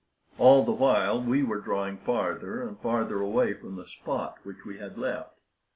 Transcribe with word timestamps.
All 0.39 0.63
the 0.65 0.71
while 0.71 1.21
we 1.21 1.43
were 1.43 1.59
drawing 1.59 1.97
farther 1.97 2.67
and 2.67 2.79
farther 2.79 3.21
away 3.21 3.53
from 3.53 3.75
the 3.75 3.85
spot 3.87 4.39
which 4.43 4.65
we 4.65 4.79
had 4.79 4.97
left. 4.97 5.35